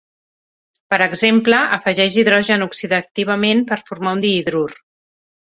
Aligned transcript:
Per 0.93 0.97
exemple, 1.05 1.59
afegeix 1.77 2.17
H 2.39 2.57
oxidativament 2.67 3.63
per 3.73 3.79
formar 3.93 4.17
un 4.19 4.27
dihidrur. 4.27 4.67